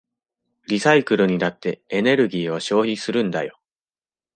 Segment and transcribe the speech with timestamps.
[0.67, 3.59] リサイクルにだってエネルギーを消費するんだよ。